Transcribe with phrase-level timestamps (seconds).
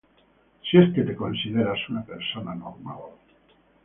[0.63, 3.01] si es que te consideras una persona normal